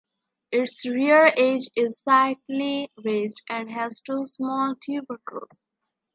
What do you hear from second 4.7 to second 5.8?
tubercles.